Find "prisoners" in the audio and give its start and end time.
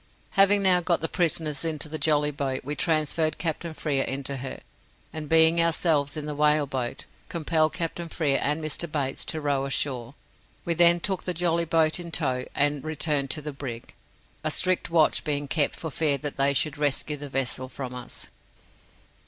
1.07-1.63